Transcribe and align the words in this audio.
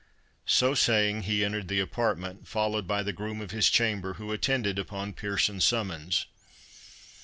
So 0.47 0.73
saying, 0.73 1.21
he 1.21 1.45
entered 1.45 1.67
the 1.67 1.79
apartment, 1.79 2.47
followed 2.47 2.87
by 2.87 3.03
the 3.03 3.13
groom 3.13 3.39
of 3.39 3.51
his 3.51 3.69
chamber, 3.69 4.15
who 4.15 4.31
attended 4.31 4.79
upon 4.79 5.13
Pearson's 5.13 5.63
summons. 5.63 6.25